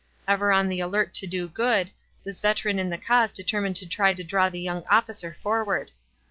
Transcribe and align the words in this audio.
Ever 0.27 0.51
on 0.51 0.67
the 0.67 0.79
alert 0.79 1.13
to 1.13 1.27
do 1.27 1.47
good, 1.47 1.91
this 2.23 2.39
veteran 2.39 2.79
in 2.79 2.89
the 2.89 2.97
cause 2.97 3.31
determined 3.31 3.75
to 3.75 3.85
try 3.85 4.15
to 4.15 4.23
draw 4.23 4.49
the 4.49 4.59
young 4.59 4.83
officer 4.89 5.37
forward. 5.43 5.91